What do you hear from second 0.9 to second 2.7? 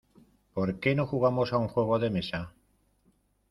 no jugamos a un juego de mesa?